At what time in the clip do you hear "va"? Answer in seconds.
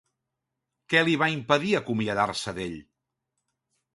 1.23-1.27